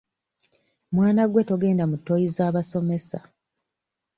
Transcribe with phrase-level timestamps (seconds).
[0.95, 3.19] Mwana gwe togenda mu ttooyi z'abasomesa.